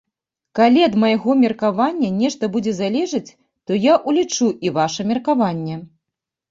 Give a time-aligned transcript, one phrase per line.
[0.59, 3.25] Калі ад майго меркавання нешта будзе залежыць,
[3.69, 5.75] то я ўлічу і ваша меркаванне.